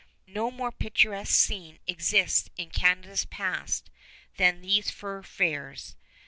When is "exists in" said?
1.85-2.71